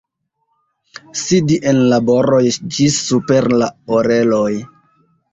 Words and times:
Sidi 1.23 1.57
en 1.71 1.81
laboroj 1.91 2.39
ĝis 2.77 2.97
super 3.09 3.49
la 3.63 3.67
oreloj. 3.99 4.49